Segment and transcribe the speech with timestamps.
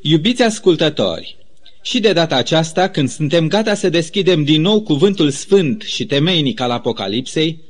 [0.00, 1.36] Iubiți ascultători,
[1.82, 6.60] și de data aceasta, când suntem gata să deschidem din nou cuvântul sfânt și temeinic
[6.60, 7.60] al Apocalipsei,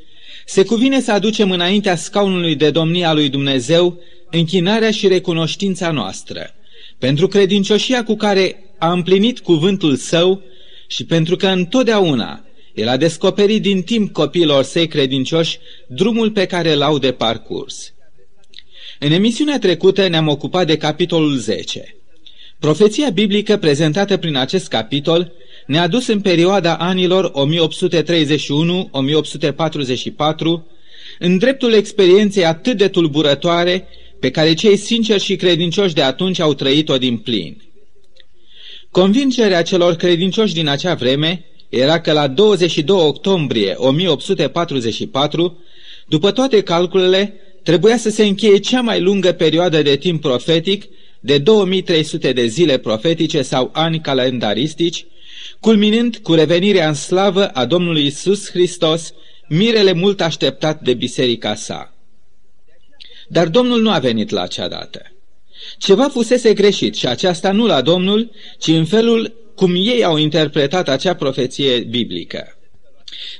[0.46, 4.00] se cuvine să aducem înaintea scaunului de domnia lui Dumnezeu
[4.30, 6.54] închinarea și recunoștința noastră,
[6.98, 10.42] pentru credincioșia cu care a împlinit cuvântul său
[10.86, 16.74] și pentru că întotdeauna el a descoperit din timp copiilor săi credincioși drumul pe care
[16.74, 17.92] l-au de parcurs.
[18.98, 21.95] În emisiunea trecută ne-am ocupat de capitolul 10.
[22.58, 25.32] Profeția biblică prezentată prin acest capitol
[25.66, 27.34] ne-a dus în perioada anilor 1831-1844
[31.18, 33.88] în dreptul experienței atât de tulburătoare
[34.20, 37.62] pe care cei sinceri și credincioși de atunci au trăit-o din plin.
[38.90, 45.58] Convingerea celor credincioși din acea vreme era că la 22 octombrie 1844,
[46.08, 50.84] după toate calculele, trebuia să se încheie cea mai lungă perioadă de timp profetic
[51.26, 55.06] de 2300 de zile profetice sau ani calendaristici,
[55.60, 59.12] culminând cu revenirea în slavă a Domnului Isus Hristos,
[59.48, 61.94] mirele mult așteptat de biserica sa.
[63.28, 65.02] Dar Domnul nu a venit la acea dată.
[65.78, 70.88] Ceva fusese greșit și aceasta nu la Domnul, ci în felul cum ei au interpretat
[70.88, 72.58] acea profeție biblică.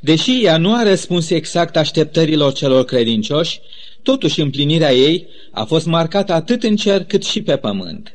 [0.01, 3.61] Deși ea nu a răspuns exact așteptărilor celor credincioși,
[4.07, 8.13] totuși împlinirea ei a fost marcată atât în cer cât și pe pământ.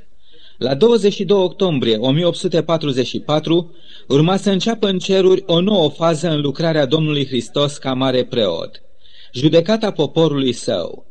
[0.57, 3.75] La 22 octombrie 1844
[4.07, 8.81] urma să înceapă în ceruri o nouă fază în lucrarea Domnului Hristos ca mare preot,
[9.33, 11.05] judecata poporului său.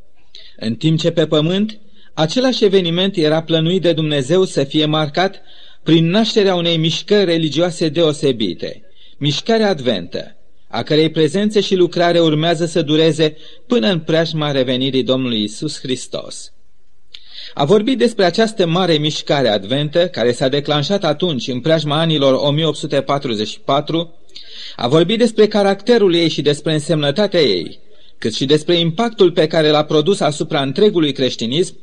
[0.57, 1.81] În timp ce pe pământ,
[2.15, 5.43] același eveniment era plănuit de Dumnezeu să fie marcat
[5.83, 8.83] prin nașterea unei mișcări religioase deosebite,
[9.19, 10.37] mișcarea adventă,
[10.73, 16.53] a cărei prezență și lucrare urmează să dureze până în preajma revenirii Domnului Isus Hristos.
[17.55, 24.15] A vorbit despre această mare mișcare adventă, care s-a declanșat atunci în preajma anilor 1844,
[24.77, 27.79] a vorbit despre caracterul ei și despre însemnătatea ei,
[28.19, 31.77] cât și despre impactul pe care l-a produs asupra întregului creștinism,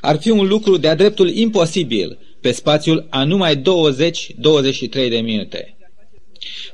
[0.00, 3.62] ar fi un lucru de-a dreptul imposibil pe spațiul a numai 20-23
[4.90, 5.76] de minute.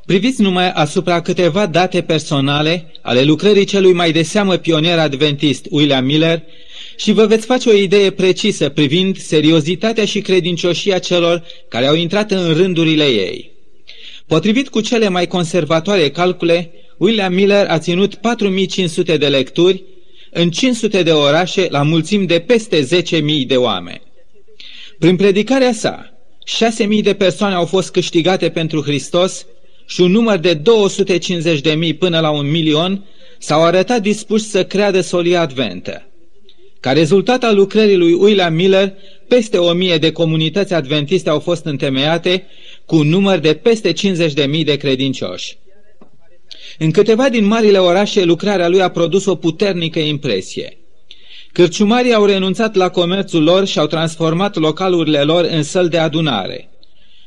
[0.06, 6.04] Priviți numai asupra câteva date personale ale lucrării celui mai de seamă pionier adventist, William
[6.04, 6.42] Miller,
[6.96, 12.30] și vă veți face o idee precisă privind seriozitatea și credincioșia celor care au intrat
[12.30, 13.50] în rândurile ei.
[14.26, 19.84] Potrivit cu cele mai conservatoare calcule, William Miller a ținut 4500 de lecturi
[20.30, 24.02] în 500 de orașe la mulțimi de peste 10.000 de oameni.
[24.98, 26.12] Prin predicarea sa,
[26.96, 29.46] 6.000 de persoane au fost câștigate pentru Hristos
[29.88, 30.60] și un număr de
[31.92, 33.04] 250.000 până la un milion
[33.38, 36.02] s-au arătat dispuși să creadă solia adventă.
[36.80, 38.92] Ca rezultat al lucrării lui William Miller,
[39.28, 42.46] peste o mie de comunități adventiste au fost întemeiate
[42.86, 45.58] cu un număr de peste 50.000 de credincioși.
[46.78, 50.78] În câteva din marile orașe, lucrarea lui a produs o puternică impresie.
[51.52, 56.68] Cârciumarii au renunțat la comerțul lor și au transformat localurile lor în săl de adunare.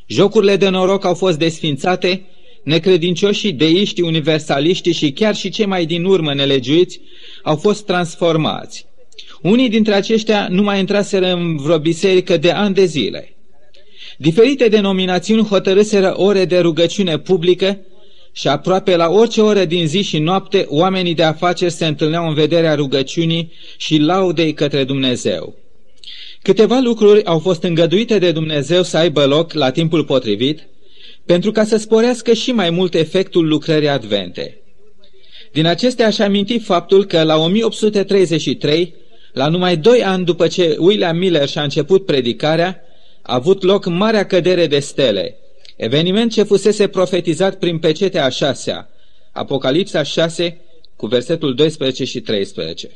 [0.08, 2.26] Jocurile de noroc au fost desfințate,
[2.64, 7.00] necredincioșii, deiștii, universaliștii și chiar și cei mai din urmă nelegiuiți
[7.44, 8.86] au fost transformați.
[9.42, 13.36] Unii dintre aceștia nu mai intraseră în vreo biserică de ani de zile.
[14.18, 17.80] Diferite denominațiuni hotărâseră ore de rugăciune publică
[18.34, 22.34] și aproape la orice oră din zi și noapte oamenii de afaceri se întâlneau în
[22.34, 25.56] vederea rugăciunii și laudei către Dumnezeu.
[26.42, 30.68] Câteva lucruri au fost îngăduite de Dumnezeu să aibă loc la timpul potrivit,
[31.26, 34.62] pentru ca să sporească și mai mult efectul lucrării advente.
[35.52, 38.96] Din acestea aș aminti faptul că la 1833,
[39.34, 42.82] la numai doi ani după ce William Miller și-a început predicarea,
[43.22, 45.36] a avut loc marea cădere de stele,
[45.76, 48.90] eveniment ce fusese profetizat prin pecetea a șasea,
[49.32, 50.62] Apocalipsa 6,
[50.96, 52.90] cu versetul 12 și 13.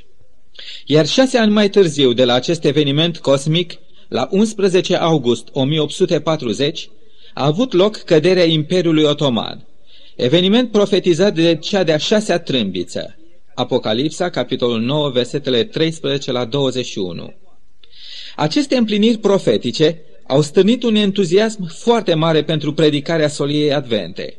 [0.86, 3.74] Iar șase ani mai târziu de la acest eveniment cosmic,
[4.08, 6.90] la 11 august 1840,
[7.38, 9.68] a avut loc căderea Imperiului Otoman,
[10.16, 13.16] eveniment profetizat de cea de-a șasea trâmbiță,
[13.54, 17.34] Apocalipsa, capitolul 9, versetele 13 la 21.
[18.36, 24.38] Aceste împliniri profetice au stârnit un entuziasm foarte mare pentru predicarea soliei advente.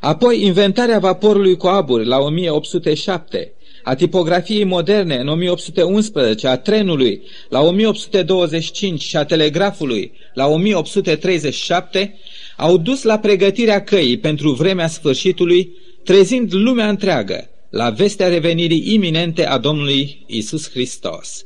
[0.00, 3.52] Apoi, inventarea vaporului cu aburi la 1807,
[3.88, 12.18] a tipografiei moderne în 1811, a trenului la 1825 și a telegrafului la 1837
[12.56, 15.70] au dus la pregătirea căii pentru vremea sfârșitului,
[16.04, 21.44] trezind lumea întreagă la vestea revenirii iminente a Domnului Isus Hristos.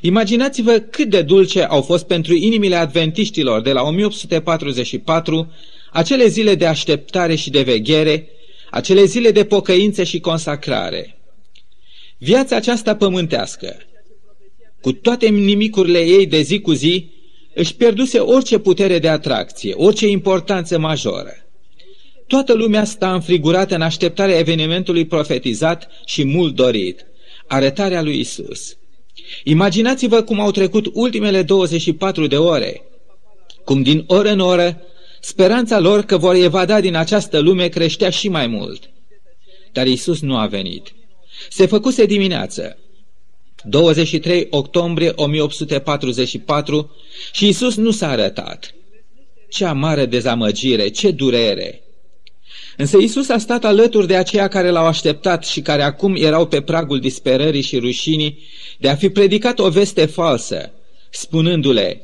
[0.00, 5.52] Imaginați-vă cât de dulce au fost pentru inimile adventiștilor de la 1844
[5.92, 8.28] acele zile de așteptare și de veghere,
[8.70, 11.14] acele zile de pocăință și consacrare.
[12.22, 13.76] Viața aceasta pământească,
[14.80, 17.10] cu toate nimicurile ei de zi cu zi,
[17.54, 21.32] își pierduse orice putere de atracție, orice importanță majoră.
[22.26, 27.06] Toată lumea sta înfrigurată în așteptarea evenimentului profetizat și mult dorit,
[27.46, 28.76] arătarea lui Isus.
[29.44, 32.82] Imaginați-vă cum au trecut ultimele 24 de ore,
[33.64, 34.82] cum din oră în oră
[35.20, 38.90] speranța lor că vor evada din această lume creștea și mai mult.
[39.72, 40.94] Dar Isus nu a venit.
[41.48, 42.78] Se făcuse dimineață,
[43.64, 46.90] 23 octombrie 1844
[47.32, 48.74] și Isus nu s-a arătat.
[49.48, 51.82] Ce amară dezamăgire, ce durere!
[52.76, 56.60] Însă Isus a stat alături de aceia care l-au așteptat și care acum erau pe
[56.60, 58.38] pragul disperării și rușinii
[58.78, 60.72] de a fi predicat o veste falsă,
[61.10, 62.02] spunându-le,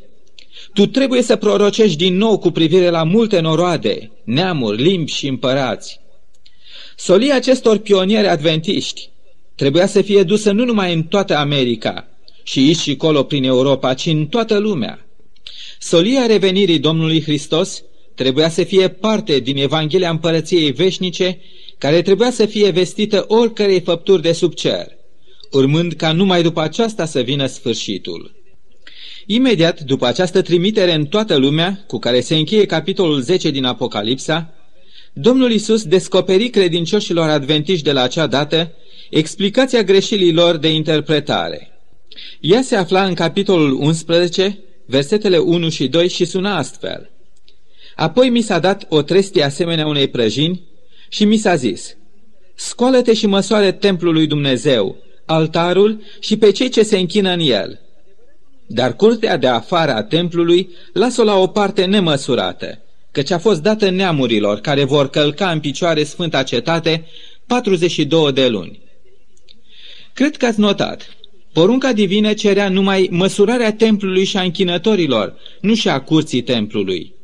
[0.72, 6.00] Tu trebuie să prorocești din nou cu privire la multe noroade, neamuri, limbi și împărați.
[6.96, 9.10] Solia acestor pionieri adventiști
[9.56, 12.08] trebuia să fie dusă nu numai în toată America
[12.42, 15.06] și aici și colo prin Europa, ci în toată lumea.
[15.78, 17.82] Solia revenirii Domnului Hristos
[18.14, 21.40] trebuia să fie parte din Evanghelia Împărăției Veșnice,
[21.78, 24.86] care trebuia să fie vestită oricărei făpturi de sub cer,
[25.50, 28.34] urmând ca numai după aceasta să vină sfârșitul.
[29.26, 34.54] Imediat după această trimitere în toată lumea, cu care se încheie capitolul 10 din Apocalipsa,
[35.12, 38.72] Domnul Isus descoperi credincioșilor adventiști de la acea dată
[39.10, 41.70] explicația greșelilor de interpretare.
[42.40, 47.10] Ea se afla în capitolul 11, versetele 1 și 2 și suna astfel–
[47.96, 50.62] Apoi mi s-a dat o trestie asemenea unei prăjini
[51.08, 51.96] și mi s-a zis,
[52.54, 57.80] Scoală-te și măsoare templul lui Dumnezeu, altarul și pe cei ce se închină în el.
[58.66, 63.90] Dar curtea de afară a templului lasă-o la o parte nemăsurată, căci a fost dată
[63.90, 67.06] neamurilor care vor călca în picioare sfânta cetate
[67.46, 68.80] 42 de luni.
[70.16, 71.16] Cred că ați notat,
[71.52, 77.14] porunca divină cerea numai măsurarea templului și a închinătorilor, nu și a curții templului.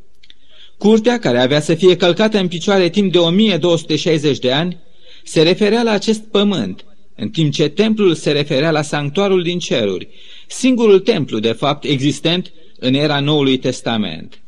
[0.78, 4.76] Curtea, care avea să fie călcată în picioare timp de 1260 de ani,
[5.24, 6.84] se referea la acest pământ,
[7.16, 10.08] în timp ce templul se referea la sanctuarul din ceruri,
[10.46, 14.42] singurul templu, de fapt, existent în era Noului Testament.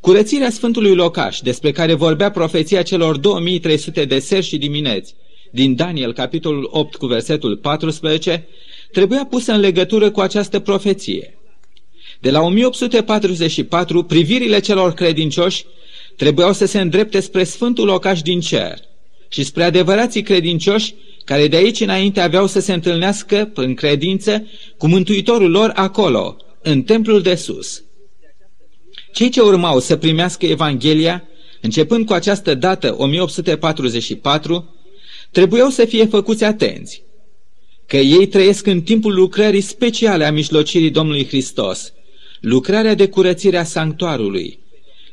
[0.00, 5.14] Curățirea Sfântului Locaș, despre care vorbea profeția celor 2300 de serși și dimineți,
[5.54, 8.48] din Daniel, capitolul 8, cu versetul 14,
[8.92, 11.38] trebuia pusă în legătură cu această profeție.
[12.20, 15.64] De la 1844, privirile celor credincioși
[16.16, 18.78] trebuiau să se îndrepte spre Sfântul Locaș din cer
[19.28, 24.46] și spre adevărații credincioși care de aici înainte aveau să se întâlnească, în credință,
[24.78, 27.82] cu Mântuitorul lor acolo, în templul de sus.
[29.12, 31.24] Cei ce urmau să primească Evanghelia,
[31.60, 34.73] începând cu această dată 1844,
[35.34, 37.02] trebuiau să fie făcuți atenți,
[37.86, 41.92] că ei trăiesc în timpul lucrării speciale a mijlocirii Domnului Hristos,
[42.40, 44.58] lucrarea de curățire a sanctuarului,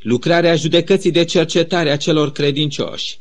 [0.01, 3.19] lucrarea judecății de cercetare a celor credincioși.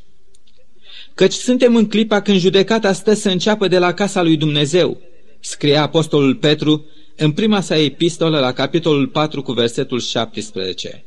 [1.15, 5.01] Căci suntem în clipa când judecata stă să înceapă de la casa lui Dumnezeu,
[5.41, 6.87] scrie apostolul Petru
[7.17, 11.05] în prima sa epistolă la capitolul 4 cu versetul 17.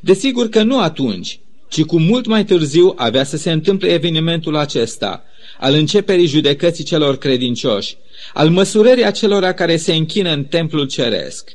[0.00, 1.40] Desigur că nu atunci,
[1.72, 5.24] ci cu mult mai târziu avea să se întâmple evenimentul acesta,
[5.58, 7.96] al începerii judecății celor credincioși,
[8.34, 11.50] al măsurării acelora care se închină în templul ceresc.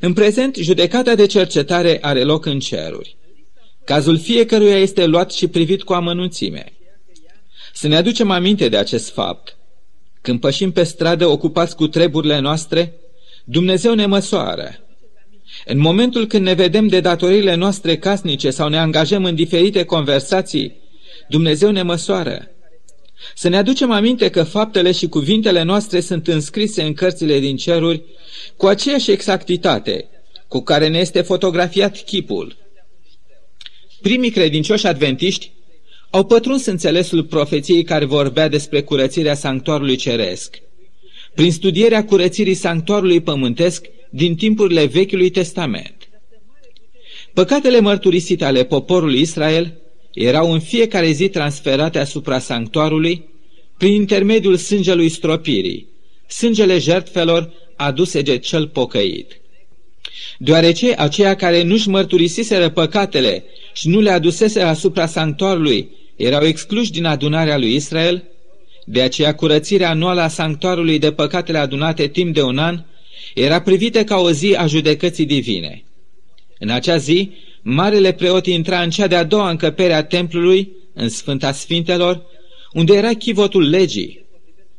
[0.00, 3.16] În prezent, judecata de cercetare are loc în ceruri.
[3.84, 6.72] Cazul fiecăruia este luat și privit cu amănunțime.
[7.72, 9.56] Să ne aducem aminte de acest fapt.
[10.20, 12.92] Când pășim pe stradă ocupați cu treburile noastre,
[13.44, 14.85] Dumnezeu ne măsoară.
[15.68, 20.76] În momentul când ne vedem de datoriile noastre casnice sau ne angajăm în diferite conversații,
[21.28, 22.50] Dumnezeu ne măsoară.
[23.34, 28.02] Să ne aducem aminte că faptele și cuvintele noastre sunt înscrise în cărțile din ceruri
[28.56, 30.08] cu aceeași exactitate
[30.48, 32.56] cu care ne este fotografiat chipul.
[34.00, 35.52] Primii credincioși adventiști
[36.10, 40.58] au pătruns înțelesul profeției care vorbea despre curățirea sanctuarului ceresc,
[41.36, 45.96] prin studierea curățirii sanctuarului pământesc din timpurile Vechiului Testament.
[47.32, 49.78] Păcatele mărturisite ale poporului Israel
[50.12, 53.28] erau în fiecare zi transferate asupra sanctuarului
[53.78, 55.86] prin intermediul sângelui stropirii,
[56.28, 59.40] sângele jertfelor aduse de cel pocăit.
[60.38, 67.04] Deoarece aceia care nu-și mărturisiseră păcatele și nu le adusese asupra sanctuarului erau excluși din
[67.04, 68.24] adunarea lui Israel,
[68.88, 72.84] De aceea curățirea anuală a sanctuarului de păcatele adunate timp de un an
[73.34, 75.84] era privită ca o zi a judecății divine.
[76.58, 77.30] În acea zi,
[77.62, 82.22] marele preot intra în cea de-a doua încăpere a templului, în Sfânta Sfintelor,
[82.72, 84.24] unde era chivotul legii,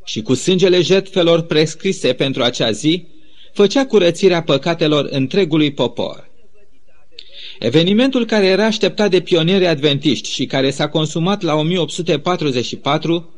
[0.05, 3.05] și cu sângele jertfelor prescrise pentru acea zi,
[3.53, 6.29] făcea curățirea păcatelor întregului popor.
[7.59, 13.36] Evenimentul care era așteptat de pionierii adventiști și care s-a consumat la 1844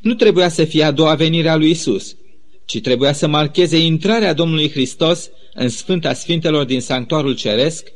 [0.00, 2.16] nu trebuia să fie a doua venire a lui Isus,
[2.64, 7.92] ci trebuia să marcheze intrarea Domnului Hristos în Sfânta Sfintelor din Sanctuarul Ceresc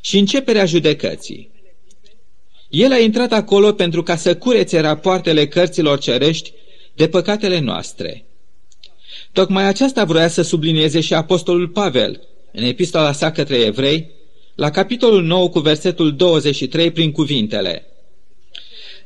[0.00, 1.50] și începerea judecății.
[2.68, 6.52] El a intrat acolo pentru ca să curețe rapoartele cărților cerești
[6.94, 8.26] de păcatele noastre.
[9.32, 12.20] Tocmai aceasta vroia să sublinieze și Apostolul Pavel
[12.52, 14.10] în epistola sa către evrei,
[14.54, 17.91] la capitolul 9 cu versetul 23 prin cuvintele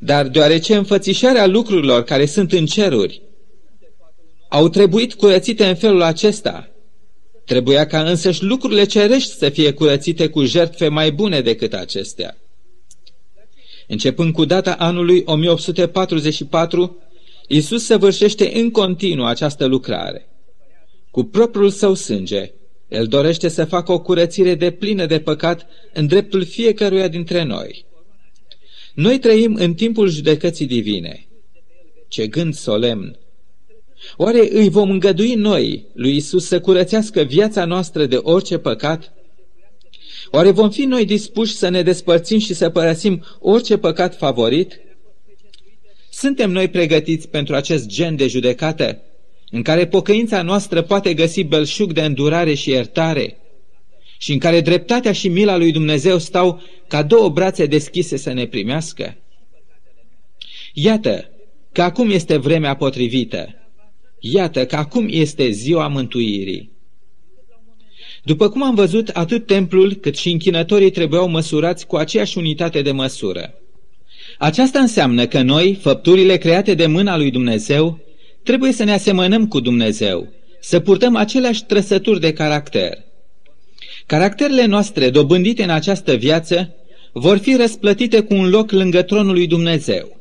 [0.00, 3.26] Dar deoarece înfățișarea lucrurilor care sunt în ceruri
[4.48, 6.70] au trebuit curățite în felul acesta,
[7.44, 12.36] trebuia ca însăși lucrurile cerești să fie curățite cu jertfe mai bune decât acestea.
[13.88, 16.98] Începând cu data anului 1844,
[17.48, 20.28] Isus săvârșește în continuu această lucrare.
[21.10, 22.52] Cu propriul său sânge,
[22.88, 27.84] el dorește să facă o curățire de plină de păcat în dreptul fiecăruia dintre noi.
[28.96, 31.26] Noi trăim în timpul judecății divine.
[32.08, 33.18] Ce gând solemn!
[34.16, 39.12] Oare îi vom îngădui noi lui Isus să curățească viața noastră de orice păcat?
[40.30, 44.80] Oare vom fi noi dispuși să ne despărțim și să părăsim orice păcat favorit?
[46.10, 49.02] Suntem noi pregătiți pentru acest gen de judecată,
[49.50, 53.36] în care pocăința noastră poate găsi belșug de îndurare și iertare,
[54.18, 58.46] și în care dreptatea și mila lui Dumnezeu stau ca două brațe deschise să ne
[58.46, 59.16] primească?
[60.72, 61.30] Iată
[61.72, 63.54] că acum este vremea potrivită.
[64.20, 66.70] Iată că acum este ziua mântuirii.
[68.24, 72.90] După cum am văzut, atât templul cât și închinătorii trebuiau măsurați cu aceeași unitate de
[72.90, 73.54] măsură.
[74.38, 77.98] Aceasta înseamnă că noi, făpturile create de mâna lui Dumnezeu,
[78.42, 83.05] trebuie să ne asemănăm cu Dumnezeu, să purtăm aceleași trăsături de caracter.
[84.06, 86.74] Caracterele noastre dobândite în această viață
[87.12, 90.20] vor fi răsplătite cu un loc lângă tronul lui Dumnezeu,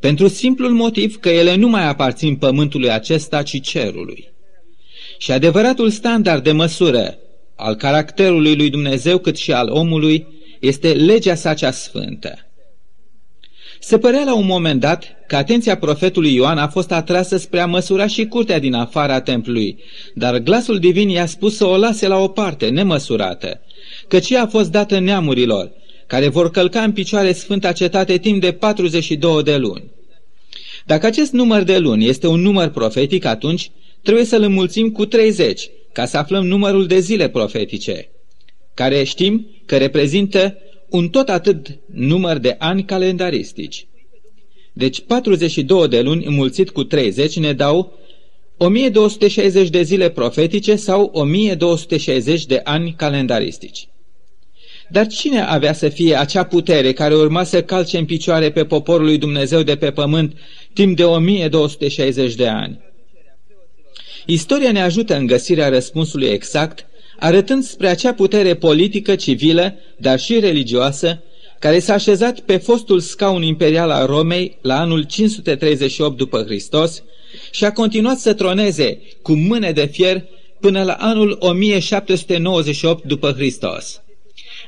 [0.00, 4.32] pentru simplul motiv că ele nu mai aparțin pământului acesta, ci cerului.
[5.18, 7.18] Și adevăratul standard de măsură
[7.56, 10.26] al caracterului lui Dumnezeu cât și al omului
[10.60, 12.45] este legea sa cea sfântă.
[13.80, 17.66] Se părea la un moment dat că atenția profetului Ioan a fost atrasă spre a
[17.66, 19.78] măsura și curtea din afara templului,
[20.14, 23.60] dar glasul divin i-a spus să o lase la o parte, nemăsurată,
[24.08, 25.70] căci ea a fost dată neamurilor,
[26.06, 29.90] care vor călca în picioare Sfânta Cetate timp de 42 de luni.
[30.86, 33.70] Dacă acest număr de luni este un număr profetic, atunci
[34.02, 38.08] trebuie să-l înmulțim cu 30, ca să aflăm numărul de zile profetice,
[38.74, 40.58] care știm că reprezintă
[40.90, 43.86] un tot atât număr de ani calendaristici.
[44.72, 47.98] Deci 42 de luni înmulțit cu 30 ne dau
[48.56, 53.88] 1260 de zile profetice sau 1260 de ani calendaristici.
[54.88, 59.04] Dar cine avea să fie acea putere care urma să calce în picioare pe poporul
[59.04, 60.36] lui Dumnezeu de pe pământ
[60.72, 62.80] timp de 1260 de ani?
[64.26, 66.86] Istoria ne ajută în găsirea răspunsului exact
[67.18, 71.22] arătând spre acea putere politică, civilă, dar și religioasă,
[71.58, 77.02] care s-a așezat pe fostul scaun imperial al Romei la anul 538 după Hristos
[77.50, 80.24] și a continuat să troneze cu mâne de fier
[80.60, 84.00] până la anul 1798 după Hristos.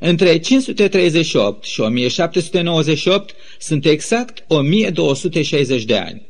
[0.01, 6.27] Între 538 și 1798 sunt exact 1260 de ani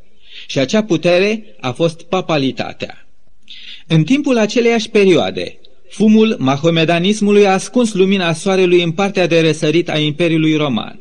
[0.47, 3.09] și acea putere a fost papalitatea.
[3.87, 5.59] În timpul aceleiași perioade,
[5.91, 10.99] Fumul mahomedanismului a ascuns lumina soarelui în partea de răsărit a Imperiului Roman.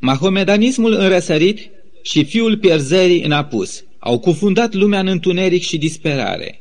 [0.00, 1.70] Mahomedanismul în răsărit
[2.02, 6.60] și fiul pierzării în apus au cufundat lumea în întuneric și disperare.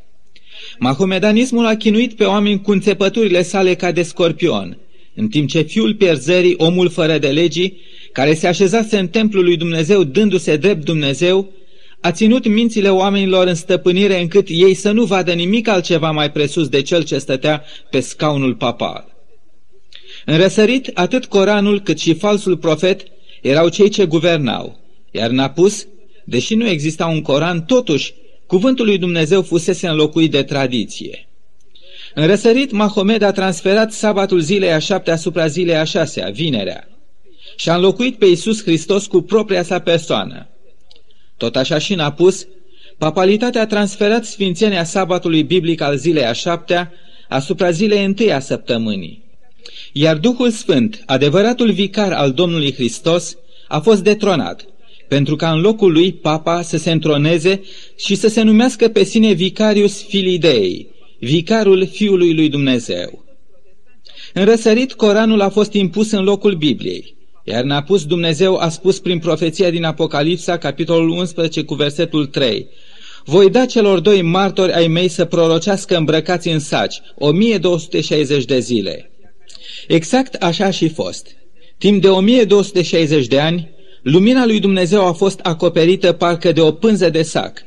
[0.79, 4.77] Mahomedanismul a chinuit pe oameni cu înțepăturile sale ca de scorpion,
[5.15, 7.77] în timp ce fiul pierzării, omul fără de legii,
[8.11, 11.51] care se așezase în templul lui Dumnezeu dându-se drept Dumnezeu,
[12.01, 16.67] a ținut mințile oamenilor în stăpânire încât ei să nu vadă nimic altceva mai presus
[16.67, 19.15] de cel ce stătea pe scaunul papal.
[20.25, 23.03] În răsărit, atât Coranul cât și falsul profet
[23.41, 24.79] erau cei ce guvernau,
[25.11, 25.87] iar în apus,
[26.25, 28.13] deși nu exista un Coran, totuși
[28.47, 31.27] cuvântul lui Dumnezeu fusese înlocuit de tradiție.
[32.13, 36.87] În răsărit, Mahomed a transferat sabatul zilei a șapte asupra zilei a șasea, vinerea,
[37.55, 40.49] și a înlocuit pe Iisus Hristos cu propria sa persoană.
[41.41, 42.47] Tot așa și în apus,
[42.97, 46.91] papalitatea a transferat sfințenia sabatului biblic al zilei a șaptea
[47.29, 49.23] asupra zilei întâi a săptămânii.
[49.93, 54.65] Iar Duhul Sfânt, adevăratul vicar al Domnului Hristos, a fost detronat,
[55.07, 57.61] pentru ca în locul lui papa să se întroneze
[57.97, 60.87] și să se numească pe sine Vicarius Filidei,
[61.19, 63.25] vicarul Fiului lui Dumnezeu.
[64.33, 68.99] În răsărit, Coranul a fost impus în locul Bibliei, iar în apus Dumnezeu a spus
[68.99, 72.67] prin profeția din Apocalipsa, capitolul 11 cu versetul 3,
[73.25, 79.11] voi da celor doi martori ai mei să prorocească îmbrăcați în saci, 1260 de zile.
[79.87, 81.27] Exact așa și fost.
[81.77, 83.69] Timp de 1260 de ani,
[84.01, 87.63] lumina lui Dumnezeu a fost acoperită parcă de o pânză de sac,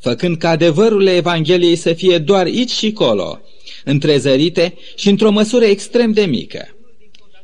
[0.00, 3.40] făcând ca adevărurile Evangheliei să fie doar aici și colo,
[3.84, 6.77] întrezărite și într-o măsură extrem de mică.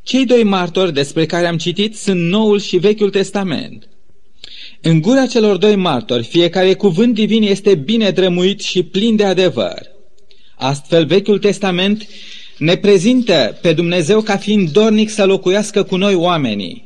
[0.04, 3.88] Cei doi martori despre care am citit sunt Noul și Vechiul Testament.
[4.80, 9.80] În gura celor doi martori, fiecare cuvânt divin este bine drămuit și plin de adevăr.
[10.56, 12.06] Astfel, Vechiul Testament
[12.58, 16.84] ne prezintă pe Dumnezeu ca fiind dornic să locuiască cu noi oamenii,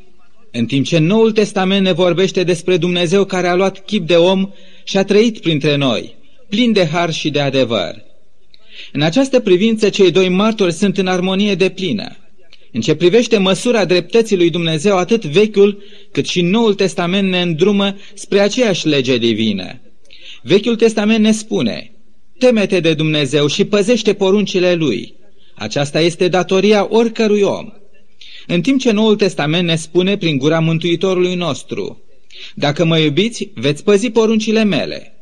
[0.53, 4.51] în timp ce Noul Testament ne vorbește despre Dumnezeu care a luat chip de om
[4.85, 6.15] și a trăit printre noi,
[6.49, 7.95] plin de har și de adevăr.
[8.93, 12.17] În această privință, cei doi martori sunt în armonie de plină.
[12.73, 15.83] În ce privește măsura dreptății lui Dumnezeu, atât Vechiul
[16.13, 19.81] cât și Noul Testament ne îndrumă spre aceeași lege divină.
[20.43, 21.93] Vechiul Testament ne spune,
[22.39, 25.15] temete de Dumnezeu și păzește poruncile Lui.
[25.55, 27.69] Aceasta este datoria oricărui om.
[28.47, 32.03] În timp ce Noul Testament ne spune prin gura Mântuitorului nostru,
[32.55, 35.13] dacă mă iubiți, veți păzi poruncile mele.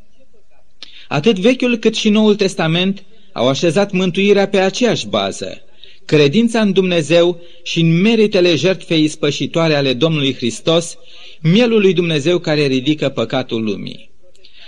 [1.07, 5.61] Atât Vechiul cât și Noul Testament au așezat mântuirea pe aceeași bază,
[6.07, 10.97] credința în Dumnezeu și în meritele jertfei ispășitoare ale Domnului Hristos,
[11.41, 14.09] mielul lui Dumnezeu care ridică păcatul lumii.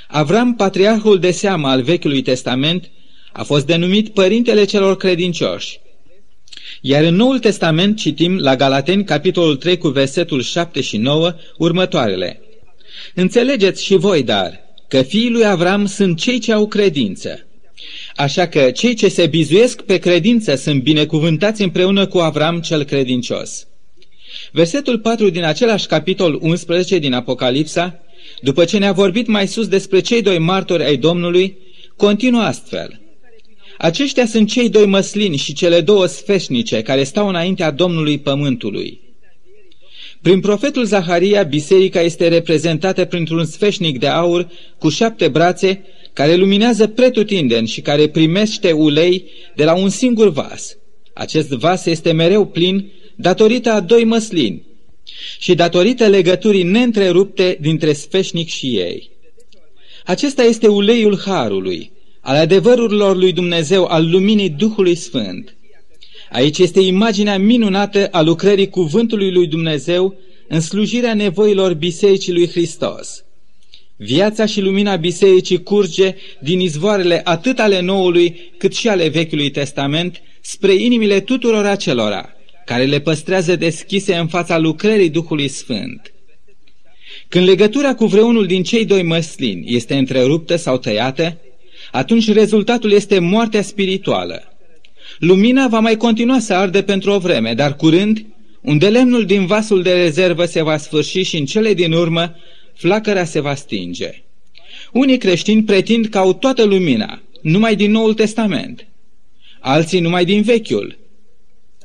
[0.08, 2.92] Avram, patriarhul de seamă al Vechiului Testament,
[3.32, 5.80] a fost denumit părintele celor credincioși.
[6.82, 12.42] Iar în Noul Testament citim la Galateni, capitolul 3, cu versetul 7 și 9, următoarele.
[13.16, 17.49] Înțelegeți și voi, dar, că fiii lui Avram sunt cei ce au credință.
[18.20, 23.68] Așa că cei ce se bizuiesc pe credință sunt binecuvântați împreună cu Avram cel credincios.
[24.52, 28.00] Versetul 4 din același capitol 11 din Apocalipsa,
[28.42, 31.58] după ce ne-a vorbit mai sus despre cei doi martori ai Domnului,
[31.96, 33.02] continuă astfel.
[33.78, 39.00] Aceștia sunt cei doi măslini și cele două sfeșnice care stau înaintea Domnului Pământului.
[40.22, 45.84] Prin profetul Zaharia, biserica este reprezentată printr-un sfeșnic de aur cu șapte brațe
[46.20, 50.78] care luminează pretutindeni și care primește ulei de la un singur vas.
[51.14, 54.64] Acest vas este mereu plin datorită a doi măslini
[55.40, 59.10] și datorită legăturii neîntrerupte dintre sfeșnic și ei.
[60.06, 65.56] Acesta este uleiul Harului, al adevărurilor lui Dumnezeu, al luminii Duhului Sfânt.
[66.32, 73.24] Aici este imaginea minunată a lucrării cuvântului lui Dumnezeu în slujirea nevoilor Bisericii lui Hristos.
[74.02, 80.22] Viața și lumina bisericii curge din izvoarele atât ale Noului cât și ale Vechiului Testament
[80.42, 82.30] spre inimile tuturor acelora
[82.66, 86.14] care le păstrează deschise în fața lucrării Duhului Sfânt.
[87.28, 91.38] Când legătura cu vreunul din cei doi măslini este întreruptă sau tăiată,
[91.92, 94.58] atunci rezultatul este moartea spirituală.
[95.18, 98.26] Lumina va mai continua să arde pentru o vreme, dar curând,
[98.62, 102.36] unde lemnul din vasul de rezervă se va sfârși și în cele din urmă,
[102.80, 104.24] flacăra se va stinge.
[104.92, 108.88] Unii creștini pretind că au toată lumina, numai din Noul Testament,
[109.60, 110.98] alții numai din Vechiul,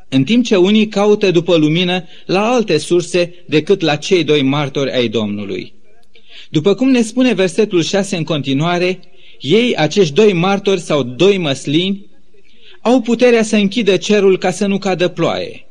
[0.08, 4.92] în timp ce unii caută după lumină la alte surse decât la cei doi martori
[4.92, 5.72] ai Domnului.
[6.50, 9.00] După cum ne spune versetul 6 în continuare,
[9.40, 12.06] ei, acești doi martori sau doi măslini,
[12.80, 15.66] au puterea să închidă cerul ca să nu cadă ploaie.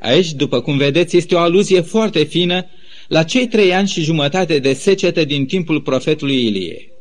[0.00, 2.66] Aici, după cum vedeți, este o aluzie foarte fină
[3.08, 6.92] la cei trei ani și jumătate de secetă din timpul profetului Ilie.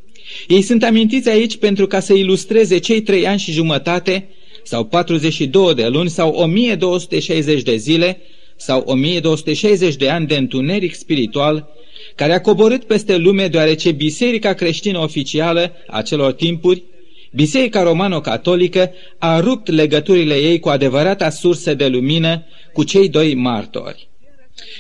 [0.48, 4.30] Ei sunt amintiți aici pentru ca să ilustreze cei trei ani și jumătate
[4.64, 8.22] sau 42 de luni sau 1260 de zile
[8.56, 11.68] sau 1260 de ani de întuneric spiritual
[12.16, 16.84] care a coborât peste lume deoarece biserica creștină oficială a celor timpuri,
[17.32, 24.08] biserica romano-catolică, a rupt legăturile ei cu adevărata sursă de lumină cu cei doi martori.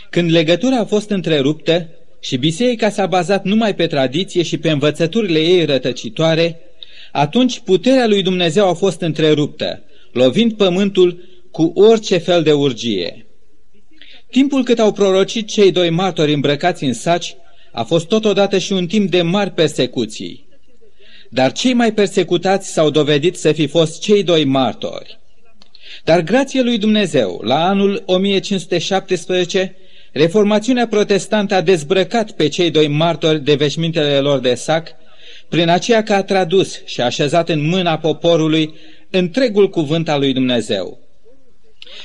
[0.10, 5.40] Când legătura a fost întreruptă și biserica s-a bazat numai pe tradiție și pe învățăturile
[5.40, 6.60] ei rătăcitoare,
[7.12, 13.26] atunci puterea lui Dumnezeu a fost întreruptă, lovind pământul cu orice fel de urgie.
[14.32, 17.36] Timpul cât au prorocit cei doi martori îmbrăcați în saci
[17.72, 20.48] a fost totodată și un timp de mari persecuții.
[21.30, 25.20] Dar cei mai persecutați s-au dovedit să fi fost cei doi martori.
[26.08, 29.76] Dar grație lui Dumnezeu, la anul 1517,
[30.12, 34.88] Reformațiunea protestantă a dezbrăcat pe cei doi martori de veșmintele lor de sac,
[35.50, 38.74] prin aceea că a tradus și a așezat în mâna poporului
[39.10, 41.00] întregul cuvânt al lui Dumnezeu.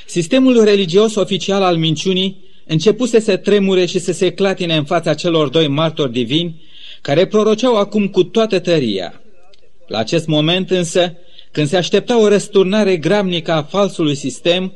[0.05, 5.49] Sistemul religios oficial al minciunii începuse să tremure și să se clatine în fața celor
[5.49, 6.61] doi martori divini,
[7.01, 9.21] care proroceau acum cu toată tăria.
[9.87, 11.17] La acest moment însă,
[11.53, 14.73] când se aștepta o răsturnare gramnică a falsului sistem,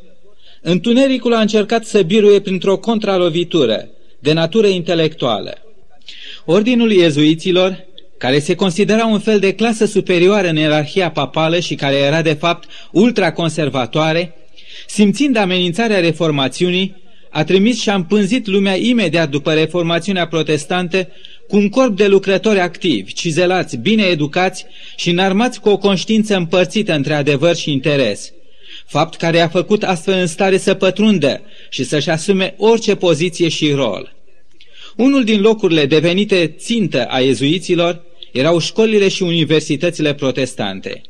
[0.62, 5.58] întunericul a încercat să biruie printr-o contralovitură de natură intelectuală.
[6.46, 7.86] Ordinul iezuiților,
[8.18, 12.34] care se considera un fel de clasă superioară în ierarhia papală și care era de
[12.34, 14.36] fapt ultraconservatoare,
[14.88, 16.96] simțind amenințarea reformațiunii,
[17.30, 21.08] a trimis și a împânzit lumea imediat după reformațiunea protestantă
[21.48, 26.94] cu un corp de lucrători activi, cizelați, bine educați și înarmați cu o conștiință împărțită
[26.94, 28.32] între adevăr și interes,
[28.86, 33.72] fapt care a făcut astfel în stare să pătrundă și să-și asume orice poziție și
[33.72, 34.16] rol.
[34.96, 41.02] Unul din locurile devenite țintă a ezuiților erau școlile și universitățile protestante.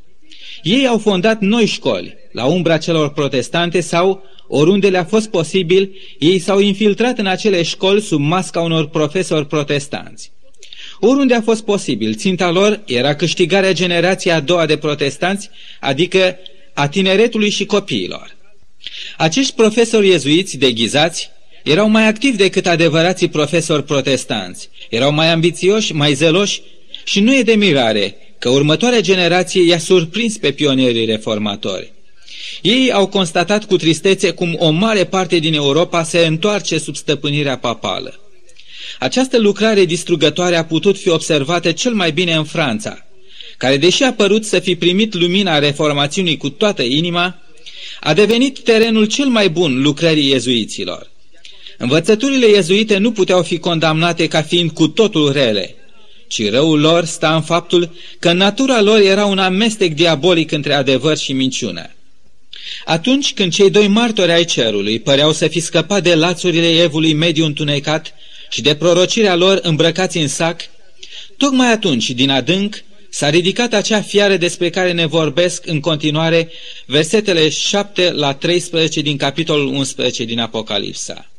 [0.63, 6.39] Ei au fondat noi școli, la umbra celor protestante sau, oriunde le-a fost posibil, ei
[6.39, 10.31] s-au infiltrat în acele școli sub masca unor profesori protestanți.
[10.99, 16.37] Oriunde a fost posibil, ținta lor era câștigarea generației a doua de protestanți, adică
[16.73, 18.35] a tineretului și copiilor.
[19.17, 21.29] Acești profesori iezuiți deghizați
[21.63, 26.61] erau mai activi decât adevărații profesori protestanți, erau mai ambițioși, mai zeloși
[27.03, 31.93] și nu e de mirare că următoarea generație i-a surprins pe pionierii reformatori.
[32.61, 37.57] Ei au constatat cu tristețe cum o mare parte din Europa se întoarce sub stăpânirea
[37.57, 38.19] papală.
[38.99, 43.05] Această lucrare distrugătoare a putut fi observată cel mai bine în Franța,
[43.57, 47.41] care, deși a părut să fi primit lumina reformațiunii cu toată inima,
[47.99, 51.09] a devenit terenul cel mai bun lucrării iezuiților.
[51.77, 55.75] Învățăturile iezuite nu puteau fi condamnate ca fiind cu totul rele,
[56.27, 57.89] ci răul lor sta în faptul
[58.19, 61.89] că natura lor era un amestec diabolic între adevăr și minciună.
[62.85, 67.45] Atunci când cei doi martori ai cerului păreau să fi scăpat de lațurile evului mediu
[67.45, 68.13] întunecat
[68.49, 70.61] și de prorocirea lor îmbrăcați în sac,
[71.37, 76.51] tocmai atunci, din adânc, s-a ridicat acea fiară despre care ne vorbesc în continuare
[76.85, 81.29] versetele 7 la 13 din capitolul 11 din Apocalipsa.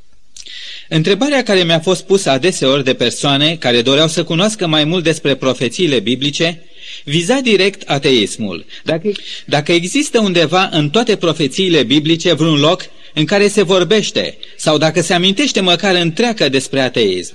[0.88, 5.35] Întrebarea care mi-a fost pusă adeseori de persoane care doreau să cunoască mai mult despre
[5.35, 6.62] profețiile biblice
[7.05, 8.65] viza direct ateismul.
[8.85, 9.11] Dacă,
[9.47, 12.83] dacă există undeva în toate profețiile biblice vreun loc
[13.15, 17.35] în care se vorbește sau dacă se amintește măcar întreagă despre ateism.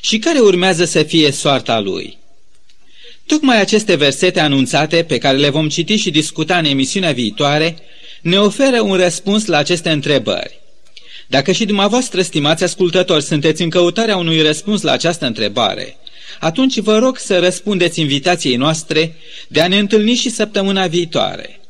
[0.00, 2.18] Și care urmează să fie soarta lui?
[3.26, 7.76] Tocmai aceste versete anunțate, pe care le vom citi și discuta în emisiunea viitoare,
[8.22, 10.60] ne oferă un răspuns la aceste întrebări.
[11.26, 15.96] Dacă și dumneavoastră, stimați ascultători, sunteți în căutarea unui răspuns la această întrebare,
[16.40, 19.16] atunci vă rog să răspundeți invitației noastre
[19.48, 21.60] de a ne întâlni și săptămâna viitoare.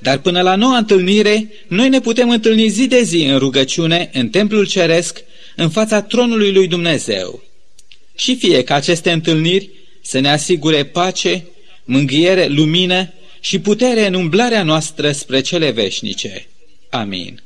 [0.00, 4.28] Dar până la noua întâlnire, noi ne putem întâlni zi de zi în rugăciune, în
[4.28, 5.20] templul ceresc,
[5.56, 7.42] în fața tronului lui Dumnezeu.
[8.16, 9.70] Și fie ca aceste întâlniri
[10.02, 11.46] să ne asigure pace,
[11.84, 16.46] mânghiere, lumină și putere în umblarea noastră spre cele veșnice.
[16.90, 17.42] Amin.